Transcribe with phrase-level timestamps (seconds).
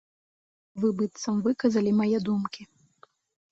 [0.83, 2.61] Вы быццам выказалі мае думкі.